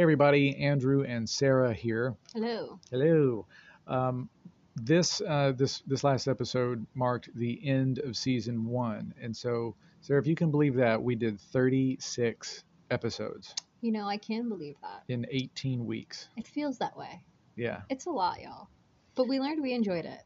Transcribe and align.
Hey, 0.00 0.04
everybody. 0.04 0.56
Andrew 0.56 1.02
and 1.02 1.28
Sarah 1.28 1.74
here. 1.74 2.14
Hello. 2.32 2.80
Hello. 2.90 3.44
Um, 3.86 4.30
this 4.74 5.20
uh, 5.20 5.52
this 5.54 5.82
this 5.86 6.02
last 6.02 6.26
episode 6.26 6.86
marked 6.94 7.28
the 7.34 7.60
end 7.68 7.98
of 7.98 8.16
season 8.16 8.64
one, 8.64 9.12
and 9.20 9.36
so 9.36 9.76
Sarah, 10.00 10.18
if 10.18 10.26
you 10.26 10.34
can 10.34 10.50
believe 10.50 10.74
that, 10.76 11.02
we 11.02 11.16
did 11.16 11.38
36 11.38 12.64
episodes 12.90 13.54
You 13.82 13.92
know, 13.92 14.06
I 14.08 14.16
can 14.16 14.48
believe 14.48 14.76
that. 14.80 15.02
in 15.12 15.26
18 15.30 15.84
weeks. 15.84 16.30
It 16.38 16.46
feels 16.48 16.78
that 16.78 16.96
way. 16.96 17.22
Yeah, 17.56 17.82
It's 17.90 18.06
a 18.06 18.10
lot, 18.10 18.40
y'all. 18.40 18.70
But 19.16 19.28
we 19.28 19.38
learned 19.38 19.60
we 19.62 19.74
enjoyed 19.74 20.06
it. 20.06 20.22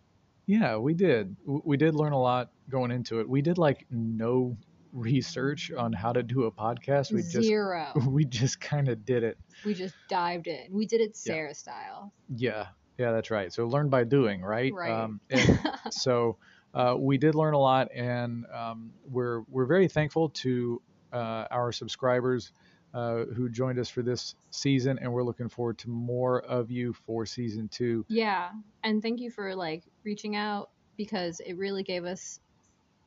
yeah, 0.47 0.77
we 0.77 0.95
did. 0.95 1.35
W- 1.47 1.63
We 1.65 1.77
did 1.77 1.97
learn 1.97 2.13
a 2.13 2.21
lot 2.21 2.53
going 2.71 2.93
into 2.93 3.19
it. 3.19 3.29
We 3.29 3.43
did 3.43 3.59
like 3.59 3.87
no 3.91 4.57
research 4.95 5.73
on 5.77 5.93
how 5.93 6.13
to 6.13 6.23
do 6.23 6.45
a 6.45 6.53
podcast. 6.53 7.13
We 7.13 7.21
just 7.23 7.43
Zero. 7.43 7.93
we 8.09 8.25
just 8.25 8.61
kind 8.61 8.89
of 8.89 9.05
did 9.05 9.23
it. 9.23 9.37
we 9.67 9.75
just 9.75 9.95
dived 10.09 10.47
in. 10.47 10.69
We 10.71 10.87
did 10.87 11.01
it 11.01 11.17
Sarah 11.17 11.55
style. 11.55 12.13
Yeah, 12.35 12.69
yeah, 12.97 13.13
that's 13.13 13.31
right. 13.31 13.53
So 13.53 13.67
learn 13.67 13.91
by 13.91 14.05
doing, 14.05 14.41
right? 14.41 14.73
Right. 14.73 14.91
Um, 14.91 15.21
so 15.91 16.39
uh, 16.73 16.95
we 16.99 17.19
did 17.19 17.35
learn 17.35 17.55
a 17.55 17.59
lot, 17.59 17.89
and 17.93 18.47
um, 18.55 18.93
we're 19.11 19.41
we're 19.51 19.67
very 19.67 19.89
thankful 19.89 20.31
to 20.31 20.81
uh, 21.13 21.47
our 21.51 21.73
subscribers 21.73 22.53
uh, 22.95 23.25
who 23.35 23.49
joined 23.49 23.79
us 23.79 23.89
for 23.89 24.03
this 24.03 24.37
season, 24.51 24.99
and 25.01 25.13
we're 25.13 25.25
looking 25.25 25.49
forward 25.49 25.77
to 25.79 25.91
more 25.91 26.41
of 26.43 26.71
you 26.71 26.93
for 26.93 27.27
season 27.27 27.69
two. 27.69 28.05
yeah. 28.09 28.51
And 28.85 29.03
thank 29.03 29.21
you 29.21 29.31
for 29.31 29.55
like 29.55 29.83
reaching 30.05 30.37
out 30.37 30.71
because 30.97 31.41
it 31.41 31.55
really 31.55 31.83
gave 31.83 32.05
us 32.05 32.39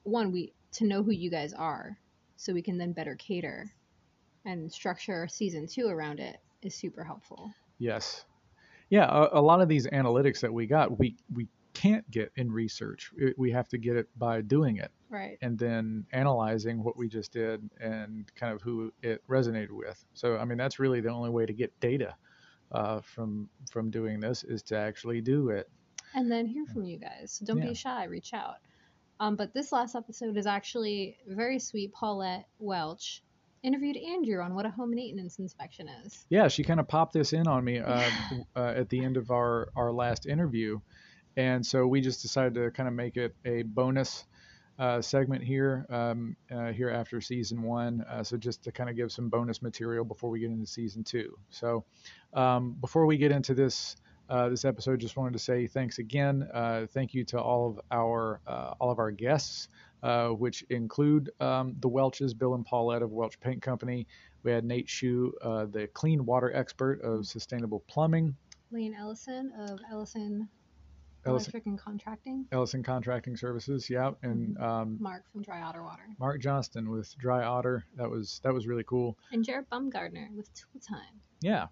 one 0.04 0.32
we 0.32 0.54
to 0.74 0.86
know 0.86 1.04
who 1.04 1.12
you 1.12 1.30
guys 1.30 1.54
are 1.54 1.98
so 2.36 2.54
we 2.54 2.62
can 2.62 2.78
then 2.78 2.92
better 2.94 3.16
cater 3.16 3.72
and 4.46 4.72
structure 4.72 5.28
season 5.28 5.68
two 5.68 5.88
around 5.88 6.20
it 6.20 6.38
is 6.62 6.76
super 6.76 7.04
helpful. 7.04 7.52
Yes, 7.80 8.26
yeah. 8.90 9.06
A, 9.10 9.40
a 9.40 9.42
lot 9.42 9.62
of 9.62 9.68
these 9.70 9.88
analytics 9.88 10.40
that 10.42 10.54
we 10.54 10.66
got, 10.68 10.98
we 10.98 11.16
we 11.34 11.48
can't 11.74 12.10
get 12.10 12.32
in 12.36 12.52
research. 12.52 13.12
We 13.38 13.52
have 13.52 13.68
to 13.70 13.78
get 13.78 13.96
it 13.98 14.08
by 14.18 14.42
doing 14.42 14.78
it. 14.78 14.92
Right. 15.10 15.38
and 15.42 15.58
then 15.58 16.06
analyzing 16.12 16.84
what 16.84 16.98
we 16.98 17.08
just 17.08 17.32
did 17.32 17.70
and 17.80 18.30
kind 18.36 18.52
of 18.54 18.62
who 18.62 18.92
it 19.02 19.24
resonated 19.30 19.72
with. 19.72 20.04
So 20.14 20.36
I 20.38 20.44
mean 20.44 20.58
that's 20.58 20.80
really 20.80 21.00
the 21.00 21.10
only 21.12 21.30
way 21.30 21.46
to 21.46 21.54
get 21.54 21.72
data 21.80 22.14
uh, 22.74 23.00
from 23.00 23.48
from 23.72 23.90
doing 23.90 24.20
this 24.20 24.44
is 24.44 24.62
to 24.64 24.78
actually 24.78 25.22
do 25.22 25.48
it. 25.50 25.70
and 26.14 26.30
then 26.30 26.46
hear 26.46 26.66
from 26.66 26.84
you 26.84 26.98
guys. 26.98 27.32
So 27.40 27.46
don't 27.46 27.60
Yeah. 27.60 27.70
be 27.70 27.74
shy, 27.74 28.04
reach 28.06 28.34
out. 28.34 28.56
Um, 29.20 29.36
but 29.36 29.54
this 29.54 29.72
last 29.72 29.96
episode 29.96 30.38
is 30.38 30.46
actually 30.46 31.18
very 31.28 31.60
sweet. 31.60 31.94
Paulette 31.94 32.48
Welch 32.60 33.24
interviewed 33.64 33.98
Andrew 33.98 34.42
on 34.42 34.54
what 34.54 34.66
a 34.66 34.70
home 34.70 34.92
maintenance 34.92 35.40
inspection 35.40 35.90
is. 36.06 36.26
Yeah, 36.30 36.48
she 36.48 36.64
kind 36.64 36.80
of 36.80 36.88
popped 36.88 37.14
this 37.14 37.34
in 37.34 37.48
on 37.48 37.64
me 37.64 37.80
uh, 37.80 38.10
uh, 38.56 38.74
at 38.76 38.90
the 38.90 39.04
end 39.04 39.18
of 39.18 39.32
our 39.32 39.70
our 39.76 39.92
last 39.92 40.26
interview, 40.26 40.80
and 41.36 41.66
so 41.66 41.88
we 41.88 42.02
just 42.02 42.22
decided 42.22 42.54
to 42.56 42.72
kind 42.72 42.88
of 42.88 42.94
make 42.94 43.18
it 43.18 43.36
a 43.46 43.64
bonus. 43.64 44.26
Uh, 44.80 45.02
segment 45.02 45.44
here 45.44 45.88
um, 45.90 46.36
uh, 46.52 46.72
here 46.72 46.92
after 46.92 47.20
season 47.20 47.64
one 47.64 48.06
uh, 48.12 48.22
so 48.22 48.38
just 48.38 48.64
to 48.64 48.72
kind 48.72 48.92
of 48.92 48.96
give 48.96 49.12
some 49.12 49.28
bonus 49.28 49.64
material 49.64 50.06
before 50.06 50.30
we 50.30 50.40
get 50.40 50.52
into 50.52 50.68
season 50.68 51.04
two 51.04 51.36
so 51.50 51.84
um, 52.36 52.78
before 52.80 53.08
we 53.08 53.18
get 53.18 53.32
into 53.32 53.56
this 53.56 53.96
uh, 54.30 54.50
this 54.50 54.66
episode 54.66 55.00
just 55.00 55.16
wanted 55.18 55.34
to 55.34 55.40
say 55.40 55.68
thanks 55.68 56.00
again 56.00 56.48
uh, 56.54 56.86
thank 56.94 57.14
you 57.14 57.24
to 57.24 57.40
all 57.40 57.70
of 57.70 57.80
our 57.92 58.40
uh, 58.48 58.74
all 58.80 58.92
of 58.92 59.00
our 59.00 59.12
guests 59.12 59.70
uh, 60.04 60.28
which 60.30 60.64
include 60.70 61.30
um, 61.40 61.76
the 61.80 61.88
welches 61.88 62.34
bill 62.34 62.54
and 62.56 62.66
paulette 62.66 63.02
of 63.02 63.12
welch 63.12 63.40
paint 63.40 63.62
company 63.62 64.06
we 64.44 64.52
had 64.52 64.64
nate 64.64 64.88
Shue, 64.90 65.34
uh, 65.42 65.66
the 65.66 65.88
clean 65.88 66.26
water 66.26 66.54
expert 66.56 67.02
of 67.02 67.26
sustainable 67.26 67.84
plumbing 67.88 68.36
Lane 68.72 68.96
Ellison 69.00 69.52
of 69.60 69.80
Ellison 69.92 70.48
Ellison, 71.26 71.52
Electric 71.52 71.66
and 71.66 71.80
Contracting. 71.80 72.46
ellison 72.52 72.84
contracting 72.84 73.36
services 73.36 73.90
yeah 73.90 74.12
and 74.24 74.58
um, 74.60 74.98
Mark 75.00 75.24
from 75.32 75.42
Dry 75.42 75.62
Otter 75.62 75.84
Water. 75.84 76.04
mark 76.20 76.42
johnston 76.42 76.90
with 76.90 77.18
dry 77.18 77.44
otter 77.44 77.86
that 77.96 78.10
was 78.10 78.40
that 78.44 78.54
was 78.54 78.68
really 78.68 78.84
cool 78.84 79.18
And 79.32 79.44
Jared 79.44 79.70
Bumgardner 79.70 80.34
with 80.36 80.50
Tool 80.54 80.80
Time. 80.88 81.20
Yeah. 81.42 81.68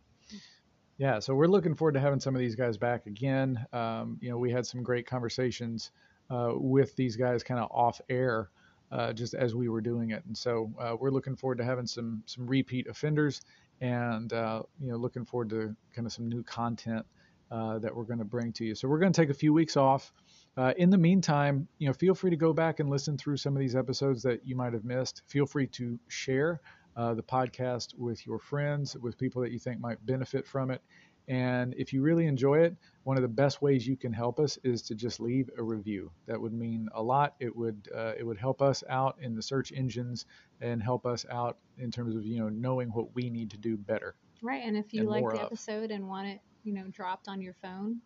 Yeah. 0.98 1.20
So 1.20 1.36
we're 1.36 1.48
looking 1.48 1.76
forward 1.76 1.94
to 1.94 2.00
having 2.00 2.20
some 2.20 2.36
of 2.36 2.40
these 2.40 2.56
guys 2.56 2.78
back 2.78 3.06
again. 3.06 3.66
Um, 3.74 4.18
you 4.22 4.30
know, 4.30 4.38
we 4.38 4.52
had 4.52 4.66
some 4.66 4.82
great 4.82 5.06
conversations 5.06 5.92
uh, 6.30 6.54
with 6.54 6.96
these 6.96 7.16
guys 7.16 7.44
kind 7.44 7.60
of 7.60 7.70
off 7.72 8.00
air. 8.10 8.50
Uh, 8.92 9.12
just 9.12 9.34
as 9.34 9.56
we 9.56 9.68
were 9.68 9.82
doing 9.82 10.12
it, 10.12 10.24
and 10.28 10.38
so 10.38 10.72
uh, 10.80 10.96
we're 10.98 11.10
looking 11.10 11.36
forward 11.36 11.58
to 11.58 11.66
having 11.66 11.88
some 11.88 12.22
some 12.28 12.46
repeat 12.46 12.86
offenders, 12.88 13.42
and 13.82 14.32
uh, 14.32 14.62
you 14.80 14.92
know, 14.92 14.96
looking 14.96 15.26
forward 15.26 15.50
to 15.50 15.76
kind 15.94 16.06
of 16.06 16.14
some 16.14 16.30
new 16.30 16.44
content 16.44 17.04
uh, 17.50 17.80
that 17.80 17.94
we're 17.94 18.04
going 18.04 18.20
to 18.20 18.26
bring 18.26 18.54
to 18.54 18.64
you. 18.64 18.76
So 18.76 18.88
we're 18.88 19.00
going 19.00 19.12
to 19.12 19.22
take 19.22 19.32
a 19.32 19.34
few 19.34 19.54
weeks 19.54 19.76
off. 19.76 20.14
Uh, 20.56 20.74
in 20.78 20.92
the 20.92 21.00
meantime, 21.00 21.68
you 21.80 21.88
know, 21.88 21.94
feel 21.94 22.14
free 22.14 22.30
to 22.30 22.38
go 22.38 22.54
back 22.54 22.80
and 22.80 22.90
listen 22.90 23.18
through 23.18 23.38
some 23.38 23.56
of 23.56 23.60
these 23.60 23.76
episodes 23.76 24.22
that 24.22 24.46
you 24.46 24.56
might 24.56 24.74
have 24.74 24.86
missed. 24.86 25.24
Feel 25.28 25.48
free 25.48 25.68
to 25.68 26.00
share 26.08 26.62
uh, 26.96 27.14
the 27.14 27.24
podcast 27.24 27.98
with 27.98 28.26
your 28.26 28.40
friends, 28.40 28.96
with 28.98 29.18
people 29.18 29.42
that 29.42 29.52
you 29.52 29.60
think 29.60 29.80
might 29.80 30.04
benefit 30.06 30.48
from 30.48 30.72
it. 30.72 30.82
And 31.28 31.74
if 31.76 31.92
you 31.92 32.04
really 32.04 32.28
enjoy 32.28 32.60
it, 32.60 32.76
one 33.04 33.18
of 33.18 33.24
the 33.24 33.28
best 33.28 33.62
ways 33.62 33.88
you 33.88 33.98
can 33.98 34.14
help 34.14 34.40
us 34.40 34.60
is 34.64 34.84
to 34.84 34.96
just 34.96 35.20
leave 35.20 35.50
a 35.58 35.64
review. 35.64 36.12
That 36.28 36.40
would 36.40 36.54
mean 36.54 36.88
a 36.94 37.02
lot. 37.02 37.36
It 37.40 37.56
would 37.56 37.90
uh, 37.96 38.14
it 38.18 38.24
would 38.24 38.38
help 38.38 38.62
us 38.62 38.84
out 38.90 39.18
in 39.20 39.36
the 39.36 39.42
search 39.42 39.72
engines 39.72 40.26
and 40.62 40.82
help 40.84 41.06
us 41.06 41.26
out 41.32 41.58
in 41.80 41.90
terms 41.92 42.16
of 42.16 42.26
you 42.26 42.40
know 42.40 42.50
knowing 42.50 42.90
what 42.90 43.16
we 43.16 43.30
need 43.30 43.50
to 43.52 43.58
do 43.58 43.76
better. 43.76 44.16
Right. 44.42 44.64
And 44.64 44.78
if 44.78 44.94
you 44.94 45.02
And 45.02 45.10
like 45.10 45.24
the 45.24 45.40
of. 45.40 45.46
episode 45.48 45.90
and 45.90 46.08
want 46.08 46.28
it, 46.28 46.42
you 46.64 46.74
know, 46.74 46.86
dropped 46.92 47.28
on 47.28 47.42
your 47.42 47.56
phone, 47.62 48.02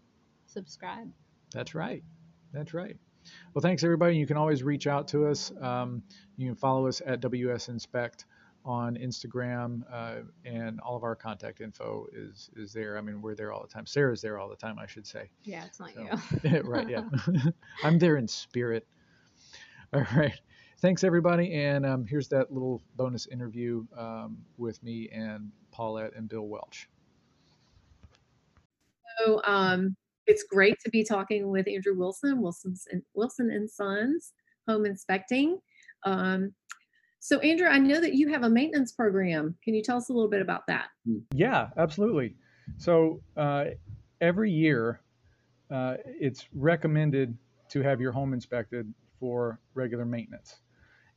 subscribe. 0.47 1.11
That's 1.53 1.75
right. 1.75 2.03
That's 2.53 2.73
right. 2.73 2.95
Well, 3.53 3.61
thanks 3.61 3.83
everybody. 3.83 4.16
You 4.16 4.25
can 4.25 4.38
always 4.38 4.63
reach 4.63 4.88
out 4.88 5.09
to 5.09 5.27
us. 5.27 5.51
Um, 5.59 6.03
you 6.38 6.47
can 6.47 6.56
follow 6.56 6.88
us 6.88 7.01
at 7.06 7.19
WS 7.19 7.67
Inspect 7.67 8.25
on 8.66 8.97
Instagram, 8.97 9.84
uh, 9.92 10.22
and 10.46 10.80
all 10.81 10.96
of 10.96 11.03
our 11.03 11.16
contact 11.16 11.62
info 11.62 12.08
is 12.14 12.50
is 12.56 12.74
there. 12.74 12.97
I 12.97 13.02
mean, 13.02 13.22
we're 13.22 13.36
there 13.36 13.52
all 13.53 13.62
the 13.62 13.68
time. 13.68 13.86
Sarah's 13.86 14.22
there 14.22 14.38
all 14.40 14.50
the 14.50 14.56
time, 14.56 14.78
I 14.80 14.86
should 14.88 15.08
say. 15.08 15.30
Yeah, 15.44 15.66
it's 15.66 15.80
not 15.80 15.92
So- 15.94 16.50
you. 16.50 16.62
right? 16.64 16.88
Yeah, 16.90 17.03
I'm 17.84 17.98
there 18.00 18.18
in 18.18 18.28
spirit. 18.28 18.86
All 19.94 20.06
right. 20.16 20.34
Thanks 20.81 21.03
everybody, 21.03 21.53
and 21.53 21.86
um, 21.86 22.06
here's 22.06 22.30
that 22.30 22.53
little 22.53 22.81
bonus 22.96 23.28
interview 23.28 23.86
um, 23.98 24.38
with 24.58 24.81
me 24.84 25.09
and 25.12 25.52
Paulette 25.72 26.14
and 26.16 26.30
Bill 26.30 26.48
Welch. 26.48 26.88
So 29.18 29.42
um, 29.46 29.96
it's 30.28 30.44
great 30.44 30.75
to 30.86 30.90
be 30.90 31.03
talking 31.03 31.50
with 31.50 31.68
Andrew 31.68 31.98
Wilson, 31.98 32.42
Wilson's 32.42 32.88
and 32.92 33.02
Wilson 33.14 33.52
and 33.52 33.69
Sons 33.69 34.31
Home 34.68 34.86
Inspecting. 34.86 35.59
Um, 36.06 36.53
so 37.19 37.40
Andrew, 37.40 37.68
I 37.68 37.80
know 37.80 38.00
that 38.00 38.13
you 38.13 38.30
have 38.30 38.44
a 38.44 38.50
maintenance 38.50 38.91
program. 38.91 39.56
Can 39.63 39.74
you 39.74 39.84
tell 39.84 39.97
us 39.97 40.09
a 40.09 40.13
little 40.13 40.30
bit 40.30 40.41
about 40.41 40.68
that? 40.68 40.88
Yeah, 41.34 41.68
absolutely. 41.78 42.35
So 42.78 43.22
uh, 43.35 43.66
every 44.22 44.52
year, 44.52 45.02
uh, 45.69 45.96
it's 46.06 46.47
recommended 46.53 47.38
to 47.69 47.81
have 47.81 48.02
your 48.02 48.12
home 48.12 48.34
inspected 48.34 48.91
for 49.19 49.59
regular 49.74 50.06
maintenance. 50.06 50.56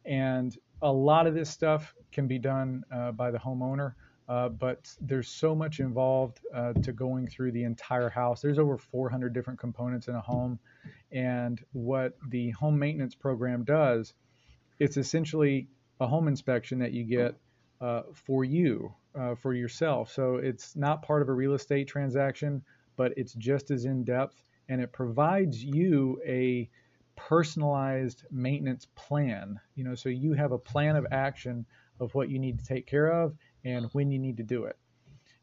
And 0.04 0.56
a 0.82 0.92
lot 0.92 1.26
of 1.26 1.34
this 1.34 1.48
stuff 1.48 1.94
can 2.10 2.26
be 2.26 2.38
done 2.38 2.82
uh, 2.92 3.12
by 3.12 3.30
the 3.30 3.38
homeowner, 3.38 3.94
uh, 4.28 4.48
but 4.48 4.90
there's 5.00 5.28
so 5.28 5.54
much 5.54 5.78
involved 5.78 6.40
uh, 6.54 6.72
to 6.74 6.92
going 6.92 7.28
through 7.28 7.52
the 7.52 7.62
entire 7.62 8.10
house. 8.10 8.42
There's 8.42 8.58
over 8.58 8.76
400 8.76 9.32
different 9.32 9.60
components 9.60 10.08
in 10.08 10.16
a 10.16 10.20
home. 10.20 10.58
And 11.12 11.64
what 11.72 12.18
the 12.28 12.50
home 12.50 12.78
maintenance 12.78 13.14
program 13.14 13.64
does, 13.64 14.14
it's 14.80 14.96
essentially 14.96 15.68
a 16.02 16.06
home 16.06 16.28
inspection 16.28 16.78
that 16.80 16.92
you 16.92 17.04
get 17.04 17.36
uh, 17.80 18.02
for 18.12 18.44
you, 18.44 18.92
uh, 19.14 19.34
for 19.34 19.54
yourself. 19.54 20.10
So 20.10 20.36
it's 20.36 20.76
not 20.76 21.02
part 21.02 21.22
of 21.22 21.28
a 21.28 21.32
real 21.32 21.54
estate 21.54 21.88
transaction, 21.88 22.62
but 22.96 23.12
it's 23.16 23.34
just 23.34 23.70
as 23.70 23.84
in 23.84 24.04
depth 24.04 24.42
and 24.68 24.80
it 24.80 24.92
provides 24.92 25.62
you 25.62 26.20
a 26.26 26.68
personalized 27.16 28.24
maintenance 28.30 28.86
plan. 28.94 29.60
You 29.74 29.84
know, 29.84 29.94
so 29.94 30.08
you 30.08 30.32
have 30.32 30.52
a 30.52 30.58
plan 30.58 30.96
of 30.96 31.06
action 31.12 31.66
of 32.00 32.14
what 32.14 32.30
you 32.30 32.38
need 32.38 32.58
to 32.58 32.64
take 32.64 32.86
care 32.86 33.12
of 33.12 33.34
and 33.64 33.86
when 33.92 34.10
you 34.10 34.18
need 34.18 34.36
to 34.38 34.42
do 34.42 34.64
it. 34.64 34.76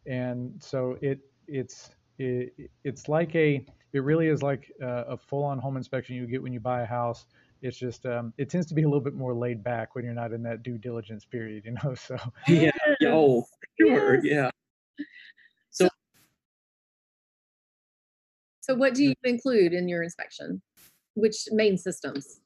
And 0.05 0.61
so 0.61 0.97
it 1.01 1.19
it's 1.47 1.91
it, 2.17 2.53
it's 2.83 3.07
like 3.07 3.35
a 3.35 3.65
it 3.93 4.03
really 4.03 4.27
is 4.27 4.41
like 4.41 4.71
a, 4.81 5.05
a 5.09 5.17
full-on 5.17 5.57
home 5.57 5.77
inspection 5.77 6.15
you 6.15 6.27
get 6.27 6.43
when 6.43 6.53
you 6.53 6.59
buy 6.59 6.81
a 6.81 6.85
house. 6.85 7.25
It's 7.61 7.77
just 7.77 8.05
um, 8.05 8.33
it 8.37 8.49
tends 8.49 8.67
to 8.67 8.73
be 8.73 8.83
a 8.83 8.87
little 8.87 9.03
bit 9.03 9.15
more 9.15 9.33
laid 9.33 9.63
back 9.63 9.95
when 9.95 10.05
you're 10.05 10.13
not 10.13 10.31
in 10.31 10.43
that 10.43 10.63
due 10.63 10.77
diligence 10.77 11.25
period, 11.25 11.65
you 11.65 11.71
know. 11.71 11.95
So 11.95 12.17
Yeah. 12.47 12.71
Oh, 13.05 13.45
sure. 13.79 14.15
Yes. 14.23 14.25
Yeah. 14.25 14.49
So 18.69 18.75
what 18.75 18.93
do 18.93 19.03
you 19.03 19.15
include 19.23 19.73
in 19.73 19.89
your 19.89 20.03
inspection? 20.03 20.61
Which 21.15 21.47
main 21.51 21.75
systems? 21.75 22.39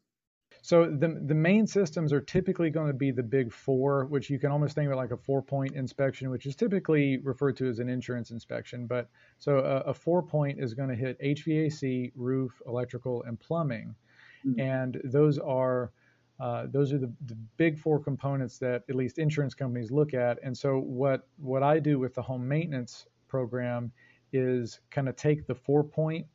So 0.62 0.86
the 0.86 1.22
the 1.26 1.36
main 1.36 1.68
systems 1.68 2.14
are 2.14 2.22
typically 2.22 2.70
going 2.70 2.88
to 2.88 2.94
be 2.94 3.12
the 3.12 3.22
big 3.22 3.52
four, 3.52 4.06
which 4.06 4.30
you 4.30 4.40
can 4.40 4.50
almost 4.50 4.74
think 4.74 4.90
of 4.90 4.96
like 4.96 5.12
a 5.12 5.18
four 5.18 5.42
point 5.42 5.76
inspection, 5.76 6.30
which 6.30 6.46
is 6.46 6.56
typically 6.56 7.18
referred 7.18 7.58
to 7.58 7.68
as 7.68 7.80
an 7.80 7.90
insurance 7.90 8.32
inspection. 8.32 8.88
But 8.88 9.10
so 9.38 9.58
a, 9.58 9.90
a 9.90 9.94
four 9.94 10.24
point 10.24 10.62
is 10.62 10.74
going 10.74 10.88
to 10.88 10.96
hit 10.96 11.20
HVAC, 11.20 12.14
roof, 12.16 12.62
electrical, 12.66 13.24
and 13.24 13.38
plumbing, 13.38 13.94
mm-hmm. 14.46 14.60
and 14.60 15.02
those 15.04 15.38
are 15.40 15.92
uh, 16.40 16.66
those 16.72 16.92
are 16.92 16.98
the, 16.98 17.12
the 17.28 17.36
big 17.58 17.78
four 17.78 18.00
components 18.00 18.58
that 18.58 18.84
at 18.90 18.96
least 18.96 19.20
insurance 19.20 19.54
companies 19.54 19.92
look 19.92 20.14
at. 20.14 20.40
And 20.44 20.58
so 20.58 20.80
what 20.80 21.28
what 21.38 21.64
I 21.64 21.80
do 21.80 22.00
with 22.00 22.14
the 22.14 22.22
home 22.22 22.48
maintenance 22.48 23.06
program 23.28 23.92
is 24.32 24.80
kind 24.90 25.08
of 25.08 25.16
take 25.16 25.46
the 25.46 25.56
four 25.56 25.84
point 25.84 26.26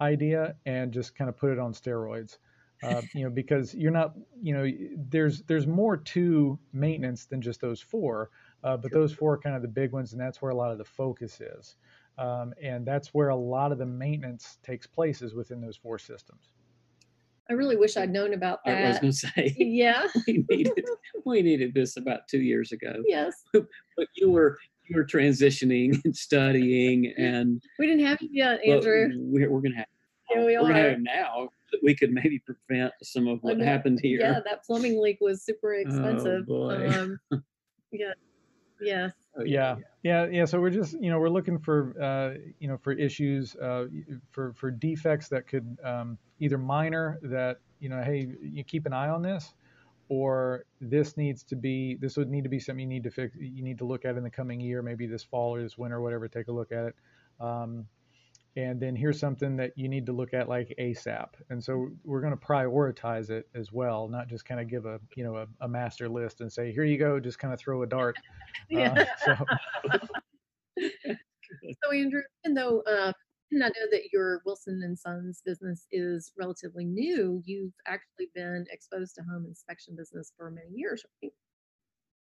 idea 0.00 0.54
and 0.64 0.92
just 0.92 1.16
kind 1.16 1.28
of 1.28 1.36
put 1.36 1.50
it 1.50 1.58
on 1.58 1.72
steroids 1.72 2.38
uh, 2.82 3.02
you 3.12 3.24
know, 3.24 3.30
because 3.30 3.74
you're 3.74 3.90
not, 3.90 4.14
you 4.40 4.54
know, 4.54 4.70
there's 5.10 5.42
there's 5.42 5.66
more 5.66 5.96
to 5.96 6.58
maintenance 6.72 7.26
than 7.26 7.42
just 7.42 7.60
those 7.60 7.80
four, 7.80 8.30
uh, 8.62 8.76
but 8.76 8.92
sure. 8.92 9.00
those 9.00 9.12
four 9.12 9.34
are 9.34 9.38
kind 9.38 9.56
of 9.56 9.62
the 9.62 9.68
big 9.68 9.92
ones, 9.92 10.12
and 10.12 10.20
that's 10.20 10.40
where 10.40 10.52
a 10.52 10.54
lot 10.54 10.70
of 10.70 10.78
the 10.78 10.84
focus 10.84 11.40
is, 11.40 11.76
um, 12.18 12.54
and 12.62 12.86
that's 12.86 13.08
where 13.12 13.30
a 13.30 13.36
lot 13.36 13.72
of 13.72 13.78
the 13.78 13.86
maintenance 13.86 14.58
takes 14.62 14.86
place 14.86 15.22
is 15.22 15.34
within 15.34 15.60
those 15.60 15.76
four 15.76 15.98
systems. 15.98 16.50
I 17.50 17.54
really 17.54 17.76
wish 17.76 17.96
I'd 17.96 18.10
known 18.10 18.34
about 18.34 18.60
that. 18.66 18.84
I 18.84 18.88
was 18.88 18.98
going 18.98 19.12
to 19.12 19.16
say, 19.16 19.54
yeah, 19.58 20.06
we 20.26 20.44
needed 20.50 20.84
we 21.24 21.42
needed 21.42 21.72
this 21.74 21.96
about 21.96 22.28
two 22.28 22.40
years 22.40 22.72
ago. 22.72 23.02
Yes, 23.06 23.42
but 23.52 24.08
you 24.14 24.30
were 24.30 24.58
you 24.88 24.96
were 24.96 25.04
transitioning 25.04 25.98
and 26.04 26.14
studying, 26.14 27.12
and 27.18 27.62
we 27.78 27.86
didn't 27.86 28.04
have 28.06 28.20
it 28.20 28.30
yet, 28.32 28.62
Andrew. 28.64 29.08
We're, 29.16 29.50
we're 29.50 29.60
going 29.60 29.72
to 29.72 29.78
have. 29.78 29.86
Here 30.28 30.44
we 30.44 30.58
we're 30.58 30.58
are. 30.58 30.62
going 30.62 30.74
to 30.74 30.80
have 30.80 30.92
it 30.92 31.02
now 31.02 31.48
that 31.72 31.80
we 31.82 31.94
could 31.94 32.12
maybe 32.12 32.38
prevent 32.40 32.92
some 33.02 33.26
of 33.26 33.38
what 33.42 33.58
happened 33.60 34.00
here. 34.02 34.20
Yeah, 34.20 34.40
that 34.44 34.62
plumbing 34.64 35.00
leak 35.00 35.18
was 35.22 35.42
super 35.42 35.74
expensive. 35.74 36.44
Oh, 36.50 36.70
expensive. 36.70 36.96
boy. 36.96 37.00
Um, 37.32 37.44
yeah, 37.92 38.12
yeah. 38.80 39.08
Oh, 39.38 39.44
Yeah, 39.44 39.76
yeah, 40.02 40.26
yeah. 40.26 40.44
So 40.46 40.60
we're 40.60 40.70
just, 40.70 40.94
you 41.00 41.10
know, 41.10 41.18
we're 41.18 41.28
looking 41.30 41.58
for, 41.58 41.94
uh, 42.02 42.38
you 42.58 42.68
know, 42.68 42.76
for 42.78 42.92
issues, 42.92 43.54
uh, 43.56 43.86
for 44.32 44.52
for 44.54 44.70
defects 44.70 45.28
that 45.28 45.46
could 45.46 45.78
um, 45.84 46.18
either 46.40 46.58
minor 46.58 47.18
that, 47.22 47.58
you 47.78 47.88
know, 47.88 48.02
hey, 48.02 48.28
you 48.42 48.64
keep 48.64 48.86
an 48.86 48.92
eye 48.92 49.08
on 49.08 49.22
this, 49.22 49.54
or 50.08 50.64
this 50.80 51.16
needs 51.16 51.44
to 51.44 51.56
be, 51.56 51.96
this 52.00 52.16
would 52.16 52.28
need 52.30 52.44
to 52.44 52.50
be 52.50 52.58
something 52.58 52.80
you 52.80 52.86
need 52.88 53.04
to 53.04 53.10
fix, 53.10 53.36
you 53.38 53.62
need 53.62 53.78
to 53.78 53.84
look 53.84 54.04
at 54.04 54.16
in 54.16 54.24
the 54.24 54.30
coming 54.30 54.60
year, 54.60 54.82
maybe 54.82 55.06
this 55.06 55.22
fall 55.22 55.54
or 55.54 55.62
this 55.62 55.78
winter, 55.78 55.98
or 55.98 56.02
whatever. 56.02 56.28
Take 56.28 56.48
a 56.48 56.52
look 56.52 56.72
at 56.72 56.86
it. 56.86 56.96
Um, 57.40 57.86
and 58.58 58.80
then 58.80 58.96
here's 58.96 59.20
something 59.20 59.54
that 59.56 59.70
you 59.76 59.88
need 59.88 60.04
to 60.06 60.12
look 60.12 60.34
at 60.34 60.48
like 60.48 60.74
ASAP. 60.80 61.28
And 61.48 61.62
so 61.62 61.90
we're 62.04 62.20
going 62.20 62.36
to 62.36 62.44
prioritize 62.44 63.30
it 63.30 63.48
as 63.54 63.70
well, 63.72 64.08
not 64.08 64.26
just 64.26 64.44
kind 64.44 64.60
of 64.60 64.68
give 64.68 64.84
a 64.84 64.98
you 65.14 65.22
know 65.22 65.36
a, 65.36 65.46
a, 65.60 65.68
master 65.68 66.08
list 66.08 66.40
and 66.40 66.52
say 66.52 66.72
here 66.72 66.82
you 66.82 66.98
go, 66.98 67.20
just 67.20 67.38
kind 67.38 67.54
of 67.54 67.60
throw 67.60 67.82
a 67.82 67.86
dart. 67.86 68.16
Yeah. 68.68 69.04
Uh, 69.24 69.38
so. 69.88 70.00
so 71.84 71.92
Andrew, 71.92 72.22
even 72.44 72.54
though 72.54 72.80
uh, 72.80 73.12
I 73.12 73.56
know 73.56 73.68
that 73.92 74.12
your 74.12 74.42
Wilson 74.44 74.80
and 74.82 74.98
Sons 74.98 75.40
business 75.46 75.86
is 75.92 76.32
relatively 76.36 76.84
new, 76.84 77.40
you've 77.46 77.72
actually 77.86 78.28
been 78.34 78.66
exposed 78.72 79.14
to 79.14 79.22
home 79.22 79.46
inspection 79.46 79.94
business 79.96 80.32
for 80.36 80.50
many 80.50 80.70
years, 80.74 81.04
right? 81.22 81.32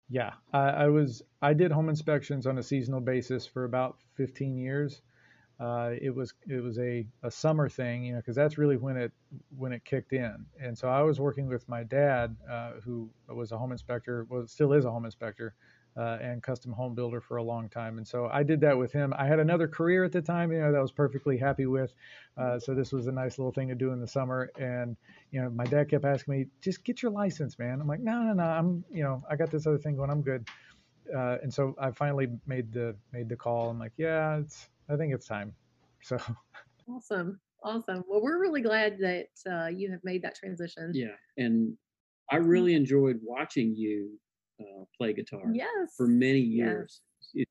Yeah, 0.09 0.33
I, 0.55 0.69
I 0.69 0.89
was 0.89 1.23
I 1.43 1.53
did 1.53 1.71
home 1.71 1.91
inspections 1.91 2.47
on 2.47 2.57
a 2.57 2.63
seasonal 2.63 3.01
basis 3.01 3.47
for 3.47 3.65
about 3.65 3.99
15 4.17 4.57
years 4.57 5.03
uh, 5.61 5.91
it 6.01 6.15
was 6.15 6.35
it 6.49 6.63
was 6.63 6.79
a, 6.79 7.07
a 7.23 7.31
summer 7.31 7.69
thing, 7.69 8.05
you 8.05 8.13
know, 8.13 8.19
because 8.19 8.35
that's 8.35 8.59
really 8.59 8.77
when 8.77 8.97
it 8.97 9.13
when 9.57 9.73
it 9.73 9.85
kicked 9.85 10.13
in. 10.13 10.47
And 10.61 10.77
so 10.77 10.89
I 10.89 11.03
was 11.03 11.21
working 11.21 11.47
with 11.47 11.69
my 11.69 11.85
dad, 11.85 12.37
uh, 12.51 12.73
who 12.85 13.09
was 13.29 13.53
a 13.53 13.59
home 13.59 13.71
inspector, 13.71 14.27
well, 14.29 14.47
still 14.49 14.73
is 14.73 14.85
a 14.85 14.91
home 14.91 15.05
inspector, 15.05 15.55
uh, 15.97 16.19
and 16.21 16.43
custom 16.43 16.73
home 16.73 16.97
builder 16.97 17.21
for 17.21 17.37
a 17.37 17.43
long 17.43 17.69
time. 17.69 17.99
And 17.99 18.07
so 18.07 18.29
I 18.33 18.43
did 18.43 18.61
that 18.63 18.77
with 18.77 18.93
him. 18.93 19.15
I 19.17 19.27
had 19.27 19.39
another 19.39 19.69
career 19.69 20.03
at 20.03 20.11
the 20.11 20.23
time, 20.23 20.51
you 20.51 20.59
know, 20.59 20.73
that 20.73 20.79
I 20.79 20.83
was 20.83 20.91
perfectly 20.91 21.39
happy 21.39 21.67
with. 21.67 21.95
Uh, 22.37 22.59
so 22.59 22.75
this 22.75 22.91
was 22.91 23.07
a 23.07 23.13
nice 23.13 23.39
little 23.39 23.53
thing 23.53 23.69
to 23.69 23.77
do 23.77 23.93
in 23.93 24.01
the 24.01 24.09
summer. 24.09 24.51
And 24.59 24.97
you 25.31 25.41
know, 25.41 25.51
my 25.51 25.65
dad 25.65 25.89
kept 25.89 26.05
asking 26.05 26.35
me, 26.37 26.47
just 26.63 26.83
get 26.83 27.01
your 27.01 27.13
license, 27.13 27.61
man. 27.61 27.81
I'm 27.81 27.87
like, 27.87 28.01
no, 28.01 28.23
no, 28.25 28.33
no, 28.33 28.43
I'm, 28.43 28.85
you 28.91 29.05
know, 29.05 29.23
I 29.31 29.37
got 29.37 29.53
this 29.53 29.69
other 29.69 29.79
thing 29.79 29.95
going. 29.95 30.11
I'm 30.11 30.23
good. 30.23 30.49
Uh, 31.15 31.37
and 31.43 31.53
so 31.53 31.77
I 31.79 31.91
finally 31.93 32.29
made 32.47 32.73
the 32.73 32.97
made 33.13 33.29
the 33.29 33.37
call. 33.37 33.69
I'm 33.71 33.79
like, 33.79 33.93
yeah, 33.97 34.39
it's 34.39 34.69
I 34.89 34.97
think 34.97 35.15
it's 35.15 35.27
time. 35.27 35.53
So 36.03 36.19
awesome, 36.89 37.41
awesome. 37.63 38.05
Well, 38.09 38.23
we're 38.23 38.41
really 38.41 38.61
glad 38.61 38.99
that 38.99 39.29
uh, 39.51 39.69
you 39.69 39.91
have 39.91 40.01
made 40.05 40.23
that 40.23 40.35
transition. 40.35 40.93
Yeah, 40.95 41.15
and 41.37 41.77
I 42.31 42.37
really 42.37 42.75
enjoyed 42.75 43.21
watching 43.23 43.75
you 43.75 44.11
uh, 44.61 44.85
play 44.97 45.13
guitar. 45.13 45.45
Yes. 45.53 45.95
For 45.97 46.07
many 46.07 46.41
years, 46.41 47.01
yes. 47.33 47.47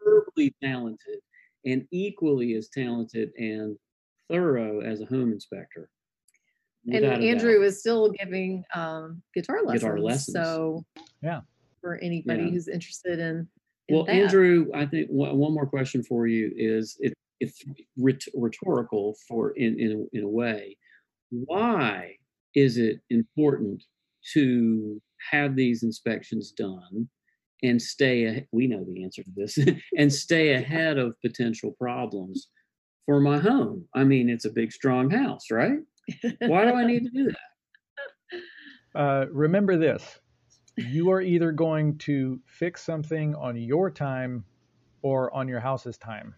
incredibly 0.00 0.54
talented, 0.62 1.18
and 1.64 1.86
equally 1.90 2.54
as 2.54 2.68
talented 2.68 3.30
and 3.36 3.76
thorough 4.28 4.80
as 4.80 5.00
a 5.00 5.06
home 5.06 5.32
inspector. 5.32 5.88
And 6.88 7.04
Andrew 7.04 7.62
is 7.62 7.80
still 7.80 8.10
giving 8.12 8.62
um, 8.72 9.20
guitar 9.34 9.62
lessons. 9.64 9.82
Guitar 9.82 9.98
lessons. 9.98 10.34
So 10.34 10.84
yeah, 11.22 11.40
for 11.80 11.96
anybody 11.96 12.44
yeah. 12.44 12.50
who's 12.50 12.68
interested 12.68 13.18
in 13.18 13.48
well, 13.88 14.04
that. 14.04 14.14
Andrew, 14.14 14.66
I 14.74 14.86
think 14.86 15.08
one, 15.08 15.36
one 15.36 15.54
more 15.54 15.66
question 15.66 16.02
for 16.02 16.26
you 16.26 16.52
is 16.56 16.96
it, 17.00 17.12
it's 17.40 17.62
rhetorical 18.34 19.16
for 19.28 19.50
in, 19.52 19.78
in, 19.78 19.92
a, 19.92 20.18
in 20.18 20.24
a 20.24 20.28
way. 20.28 20.76
Why 21.30 22.16
is 22.54 22.78
it 22.78 23.00
important 23.10 23.84
to 24.32 25.00
have 25.30 25.54
these 25.56 25.82
inspections 25.82 26.52
done 26.52 27.08
and 27.62 27.80
stay, 27.80 28.46
we 28.52 28.66
know 28.66 28.84
the 28.84 29.02
answer 29.02 29.22
to 29.22 29.30
this, 29.34 29.58
and 29.98 30.12
stay 30.12 30.54
ahead 30.54 30.98
of 30.98 31.14
potential 31.24 31.74
problems 31.78 32.48
for 33.04 33.20
my 33.20 33.38
home? 33.38 33.84
I 33.94 34.04
mean, 34.04 34.28
it's 34.28 34.44
a 34.44 34.50
big, 34.50 34.72
strong 34.72 35.10
house, 35.10 35.50
right? 35.50 35.78
Why 36.40 36.64
do 36.64 36.74
I 36.74 36.86
need 36.86 37.04
to 37.04 37.10
do 37.10 37.24
that? 37.26 37.36
Uh, 38.94 39.26
remember 39.30 39.76
this 39.76 40.20
you 40.76 41.10
are 41.10 41.20
either 41.20 41.52
going 41.52 41.98
to 41.98 42.40
fix 42.46 42.84
something 42.84 43.34
on 43.34 43.56
your 43.56 43.90
time 43.90 44.44
or 45.02 45.34
on 45.34 45.48
your 45.48 45.60
house's 45.60 45.96
time. 45.96 46.34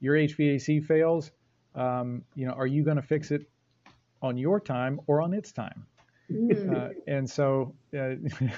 Your 0.00 0.14
HVAC 0.14 0.84
fails, 0.84 1.30
um, 1.74 2.22
you 2.34 2.46
know, 2.46 2.52
are 2.52 2.66
you 2.66 2.84
going 2.84 2.96
to 2.96 3.02
fix 3.02 3.30
it 3.30 3.48
on 4.22 4.36
your 4.36 4.60
time 4.60 5.00
or 5.06 5.22
on 5.22 5.32
its 5.32 5.52
time? 5.52 5.86
Mm. 6.30 6.76
Uh, 6.76 6.90
and 7.06 7.28
so, 7.28 7.74
uh, 7.96 8.14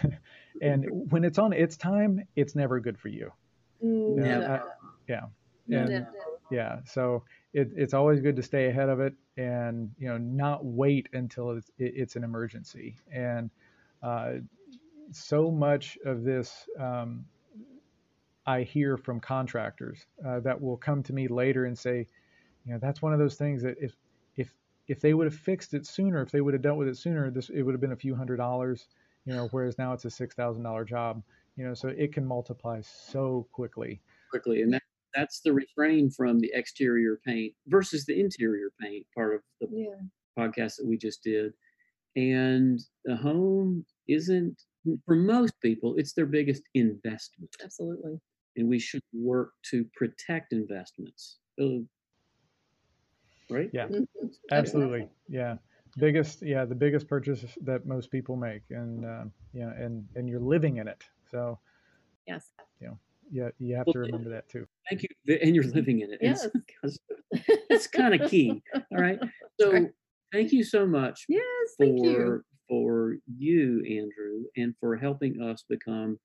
and 0.63 0.87
when 0.91 1.25
it's 1.25 1.39
on 1.39 1.53
its 1.53 1.77
time, 1.77 2.23
it's 2.35 2.55
never 2.55 2.81
good 2.81 2.99
for 2.99 3.09
you. 3.09 3.33
Mm, 3.85 4.49
uh, 4.49 4.55
I, 4.55 4.61
yeah. 5.09 5.25
And, 5.71 6.07
yeah. 6.51 6.81
So 6.85 7.23
it, 7.53 7.71
it's 7.77 7.95
always 7.95 8.21
good 8.21 8.37
to 8.37 8.43
stay 8.43 8.67
ahead 8.67 8.89
of 8.89 9.01
it 9.01 9.15
and, 9.37 9.91
you 9.99 10.09
know, 10.09 10.19
not 10.19 10.65
wait 10.65 11.09
until 11.13 11.53
it's, 11.53 11.71
it, 11.79 11.93
it's 11.97 12.17
an 12.17 12.25
emergency. 12.25 12.97
And, 13.13 13.51
uh, 14.03 14.33
so 15.13 15.51
much 15.51 15.99
of 16.05 16.23
this 16.25 16.69
um, 16.79 17.25
I 18.47 18.63
hear 18.63 18.97
from 18.97 19.21
contractors 19.21 20.07
uh, 20.27 20.41
that 20.41 20.61
will 20.61 20.77
come 20.77 21.03
to 21.05 21.13
me 21.13 21.29
later 21.29 21.67
and 21.67 21.79
say, 21.79 22.07
you 22.65 22.73
know, 22.73 22.79
that's 22.81 23.03
one 23.03 23.13
of 23.13 23.19
those 23.19 23.37
things 23.37 23.63
that 23.63 23.77
if 23.81 23.95
if 24.37 24.55
if 24.89 25.01
they 25.01 25.15
would 25.15 25.27
have 25.27 25.35
fixed 25.35 25.75
it 25.75 25.87
sooner, 25.87 26.23
if 26.23 26.31
they 26.31 26.41
would 26.41 26.55
have 26.55 26.63
dealt 26.63 26.79
with 26.79 26.89
it 26.89 26.97
sooner, 26.97 27.31
this 27.31 27.51
it 27.51 27.63
would 27.63 27.75
have 27.75 27.81
been 27.81 27.93
a 27.93 27.97
few 27.97 28.15
hundred 28.15 28.37
dollars, 28.37 28.89
you 29.25 29.35
know, 29.35 29.49
whereas 29.51 29.79
now 29.79 29.93
it's 29.93 30.05
a 30.05 30.11
six 30.11 30.35
thousand 30.35 30.63
dollar 30.63 30.85
job, 30.85 31.23
you 31.57 31.65
know, 31.65 31.75
so 31.75 31.89
it 31.89 32.13
can 32.13 32.25
multiply 32.25 32.81
so 32.81 33.47
quickly. 33.53 34.01
Quickly, 34.31 34.63
and 34.63 34.73
that, 34.73 34.83
that's 35.15 35.41
the 35.41 35.53
refrain 35.53 36.11
from 36.11 36.41
the 36.41 36.51
exterior 36.55 37.21
paint 37.25 37.55
versus 37.67 38.05
the 38.05 38.19
interior 38.19 38.71
paint 38.81 39.07
part 39.15 39.35
of 39.35 39.43
the 39.61 39.69
yeah. 39.71 39.95
podcast 40.39 40.77
that 40.77 40.87
we 40.87 40.97
just 40.97 41.23
did, 41.23 41.53
and 42.17 42.81
the 43.05 43.17
home 43.17 43.85
isn't 44.09 44.63
for 45.05 45.15
most 45.15 45.55
people, 45.61 45.95
it's 45.97 46.13
their 46.13 46.27
biggest 46.27 46.63
investment. 46.75 47.55
Absolutely. 47.63 48.19
And 48.57 48.69
we 48.69 48.79
should 48.79 49.03
work 49.13 49.53
to 49.71 49.85
protect 49.95 50.53
investments. 50.53 51.39
Uh, 51.61 51.85
right? 53.49 53.71
Yeah, 53.73 53.87
mm-hmm. 53.87 54.27
absolutely. 54.51 55.09
Yeah. 55.29 55.57
Biggest, 55.99 56.43
yeah, 56.43 56.65
the 56.65 56.75
biggest 56.75 57.09
purchase 57.09 57.45
that 57.63 57.85
most 57.85 58.11
people 58.13 58.37
make, 58.37 58.63
and 58.71 59.05
uh, 59.05 59.25
yeah, 59.53 59.73
and 59.77 60.07
and 60.15 60.29
you're 60.29 60.39
living 60.39 60.77
in 60.77 60.87
it. 60.87 61.03
So, 61.33 61.59
yes, 62.29 62.53
you 62.81 62.87
know, 62.87 62.99
yeah, 63.33 63.49
you 63.59 63.75
have 63.75 63.87
well, 63.87 63.95
to 63.95 63.99
remember 63.99 64.31
that 64.31 64.49
too. 64.49 64.69
Thank 64.89 65.03
you, 65.03 65.39
and 65.43 65.53
you're 65.53 65.65
living 65.65 66.03
in 66.03 66.13
it. 66.13 66.21
Yes, 66.23 66.47
it's 67.69 67.89
kind 67.89 68.15
of 68.15 68.31
key. 68.31 68.63
All 68.73 68.83
right. 68.93 69.19
So, 69.61 69.89
thank 70.33 70.53
you 70.53 70.63
so 70.63 70.87
much. 70.87 71.25
Yes, 71.29 71.43
for 71.77 71.87
thank 71.87 72.05
you 72.05 72.45
for 72.71 73.17
you, 73.37 73.85
Andrew, 73.85 74.45
and 74.57 74.75
for 74.79 74.97
helping 74.97 75.43
us 75.43 75.65
become 75.69 76.19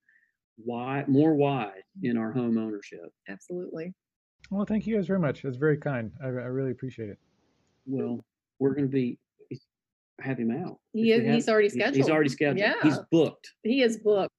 wide, 0.63 1.09
more 1.09 1.33
wise 1.33 1.71
mm-hmm. 1.97 2.11
in 2.11 2.17
our 2.17 2.31
home 2.31 2.57
ownership. 2.57 3.11
Absolutely. 3.27 3.93
Well, 4.51 4.63
thank 4.65 4.85
you 4.85 4.95
guys 4.95 5.07
very 5.07 5.19
much. 5.19 5.41
That's 5.41 5.57
very 5.57 5.77
kind. 5.77 6.11
I, 6.23 6.27
I 6.27 6.29
really 6.29 6.69
appreciate 6.71 7.09
it. 7.09 7.17
Well, 7.87 8.23
we're 8.59 8.75
going 8.75 8.85
to 8.85 8.91
be 8.91 9.17
eh, 9.51 9.55
have 10.21 10.37
him 10.37 10.51
out. 10.51 10.77
If 10.93 11.03
He- 11.03 11.03
we 11.03 11.09
have- 11.09 11.33
he's 11.35 11.49
already 11.49 11.67
he- 11.69 11.73
He's 11.79 11.83
scheduled. 11.83 12.09
already 12.11 12.29
scheduled. 12.29 12.59
Yeah. 12.59 12.75
He's 12.83 12.99
booked 13.11 13.51
He 13.63 13.81
is 13.81 13.97
booked. 13.97 14.35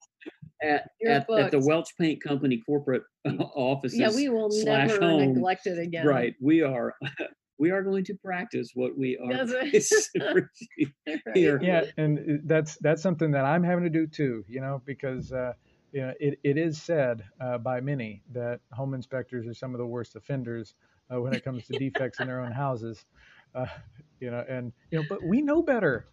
at, 0.63 0.89
You're 1.01 1.11
at, 1.13 1.29
at 1.29 1.51
the. 1.51 1.59
Welch 1.59 1.89
Paint 2.01 2.23
Company 2.23 2.63
corporate 2.65 3.03
offices. 3.57 3.99
Yeah, 3.99 4.11
we 4.15 4.29
will 4.29 4.51
slash 4.53 4.91
never 4.91 5.01
home. 5.01 5.33
neglect 5.35 5.67
it 5.67 5.79
again. 5.81 6.07
Right. 6.07 6.35
We 6.41 6.63
are, 6.63 6.95
we 7.59 7.71
are 7.71 7.83
going 7.83 8.05
to 8.05 8.15
practice 8.15 8.73
what 8.75 8.97
we 8.97 9.17
are 9.19 9.45
That's 9.45 9.53
right. 9.53 10.33
preaching 10.33 10.95
Right. 11.07 11.37
here. 11.37 11.61
Yeah, 11.63 11.85
and 11.97 12.41
that's 12.45 12.77
that's 12.77 13.03
something 13.03 13.31
that 13.33 13.45
I'm 13.45 13.63
having 13.63 13.85
to 13.85 13.91
do 13.91 14.07
too. 14.07 14.45
You 14.49 14.61
know, 14.61 14.83
because 14.85 15.33
uh, 15.33 15.53
you 15.93 16.03
know 16.03 16.13
it, 16.21 16.39
it 16.45 16.59
is 16.59 16.81
said 16.81 17.25
uh, 17.41 17.59
by 17.59 17.81
many 17.81 18.23
that 18.33 18.61
home 18.73 18.95
inspectors 18.95 19.47
are 19.47 19.55
some 19.55 19.75
of 19.75 19.79
the 19.79 19.87
worst 19.87 20.17
offenders 20.17 20.75
uh, 21.13 21.21
when 21.21 21.33
it 21.33 21.45
comes 21.45 21.67
to 21.67 21.73
defects 21.79 22.21
in 22.21 22.27
their 22.27 22.41
own 22.41 22.53
houses. 22.53 23.05
Uh, 23.55 23.67
you 24.21 24.31
know, 24.31 24.45
and 24.49 24.73
you 24.91 24.99
know, 24.99 25.05
but 25.09 25.23
we 25.23 25.43
know 25.43 25.63
better. 25.63 26.07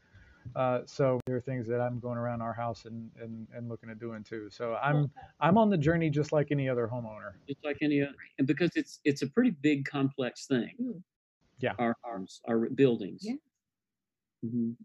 Uh, 0.56 0.80
so 0.86 1.20
there 1.26 1.36
are 1.36 1.42
things 1.42 1.68
that 1.68 1.80
I'm 1.80 2.00
going 2.00 2.18
around 2.18 2.42
our 2.42 2.54
house 2.54 2.84
and, 2.84 3.10
and, 3.20 3.48
and 3.56 3.70
looking 3.70 3.90
at 3.90 3.98
doing 3.98 4.24
too. 4.24 4.50
So 4.50 4.76
I'm 4.76 5.10
I'm 5.40 5.58
on 5.58 5.70
the 5.70 5.78
journey 5.78 6.10
just 6.10 6.34
like 6.34 6.52
any 6.52 6.68
other 6.68 6.86
homeowner. 6.86 7.32
Just 7.48 7.64
like 7.64 7.78
any 7.82 8.02
other, 8.02 8.12
and 8.38 8.46
because 8.46 8.72
it's, 8.76 9.00
it's 9.06 9.22
a 9.22 9.28
pretty 9.28 9.52
big, 9.52 9.86
complex 9.86 10.46
thing. 10.46 10.72
Mm. 10.82 11.02
Yeah. 11.64 11.74
Our, 11.80 11.96
our, 12.04 12.26
our 12.50 12.70
buildings. 12.70 13.22
Yeah. 13.24 13.36
Mhm. 14.46 14.76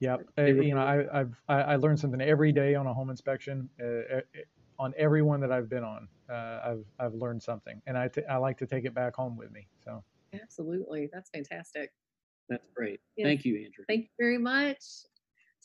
Yep. 0.00 0.28
Uh, 0.38 0.44
you 0.44 0.74
know, 0.74 0.80
I, 0.80 1.20
I've 1.20 1.42
I, 1.46 1.60
I 1.60 1.76
learned 1.76 2.00
something 2.00 2.22
every 2.22 2.52
day 2.52 2.74
on 2.74 2.86
a 2.86 2.94
home 2.94 3.10
inspection. 3.10 3.68
Uh, 3.78 4.16
uh, 4.16 4.20
on 4.78 4.94
every 4.96 5.20
one 5.20 5.40
that 5.40 5.52
I've 5.52 5.68
been 5.68 5.84
on, 5.84 6.08
uh, 6.30 6.60
I've 6.64 6.84
I've 6.98 7.14
learned 7.14 7.42
something, 7.42 7.82
and 7.86 7.98
I, 7.98 8.08
t- 8.08 8.24
I 8.30 8.38
like 8.38 8.56
to 8.58 8.66
take 8.66 8.86
it 8.86 8.94
back 8.94 9.14
home 9.14 9.36
with 9.36 9.50
me. 9.52 9.66
So 9.84 10.02
Absolutely. 10.32 11.10
That's 11.12 11.28
fantastic. 11.28 11.92
That's 12.48 12.66
great. 12.74 13.00
Yes. 13.16 13.26
Thank 13.26 13.44
you, 13.44 13.56
Andrew. 13.56 13.84
Thank 13.88 14.04
you 14.04 14.10
very 14.18 14.38
much. 14.38 14.78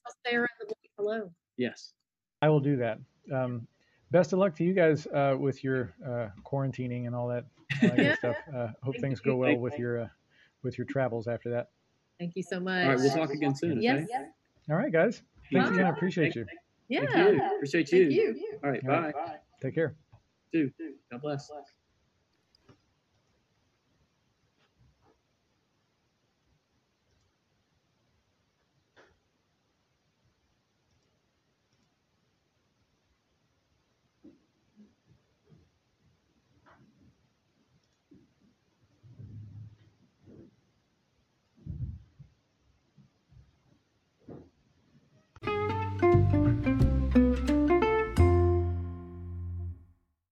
Tell 0.03 0.13
Sarah 0.27 0.47
and 0.59 0.67
the 0.69 0.73
boys 0.73 0.91
hello. 0.97 1.31
Yes. 1.55 1.93
I 2.41 2.49
will 2.49 2.59
do 2.59 2.75
that. 2.77 2.99
Um, 3.31 3.67
best 4.11 4.33
of 4.33 4.39
luck 4.39 4.53
to 4.57 4.65
you 4.65 4.73
guys 4.73 5.07
uh, 5.07 5.35
with 5.39 5.63
your 5.63 5.93
uh, 6.05 6.27
quarantining 6.43 7.05
and 7.07 7.15
all 7.15 7.27
that, 7.29 7.45
all 7.81 7.89
that 7.89 7.95
good 7.95 8.17
stuff. 8.19 8.35
Uh, 8.53 8.67
hope 8.83 8.95
Thank 8.95 9.01
things 9.01 9.21
you. 9.23 9.31
go 9.31 9.37
well 9.37 9.51
Thank 9.51 9.61
with 9.61 9.73
you. 9.73 9.85
your 9.85 10.01
uh, 10.01 10.07
with 10.65 10.77
your 10.77 10.86
travels 10.86 11.27
after 11.27 11.50
that. 11.51 11.69
Thank 12.19 12.36
you 12.36 12.43
so 12.43 12.60
much. 12.60 12.84
All 12.84 12.89
right. 12.91 13.00
We'll 13.00 13.13
talk 13.13 13.29
again 13.29 13.55
soon. 13.55 13.81
Yes. 13.81 14.10
Okay? 14.10 14.25
All 14.69 14.75
right, 14.75 14.91
guys. 14.91 15.22
Thanks 15.53 15.69
Bye. 15.69 15.75
again. 15.75 15.86
I 15.86 15.89
appreciate 15.89 16.36
you. 16.36 16.45
Yeah. 16.89 17.05
Thank 17.05 17.38
you. 17.38 17.55
Appreciate 17.55 17.91
you. 17.91 18.03
Thank 18.05 18.38
you. 18.38 18.60
All 18.63 18.72
right. 18.72 18.81
All 18.84 18.89
right. 18.89 19.13
Bye. 19.13 19.36
Take 19.62 19.75
care. 19.75 19.95
Too. 20.51 20.72
God 21.12 21.22
bless. 21.22 21.50